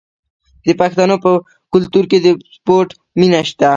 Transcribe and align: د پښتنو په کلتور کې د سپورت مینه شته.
د 0.65 0.67
پښتنو 0.81 1.15
په 1.23 1.31
کلتور 1.73 2.03
کې 2.11 2.17
د 2.21 2.27
سپورت 2.55 2.89
مینه 3.19 3.41
شته. 3.49 3.69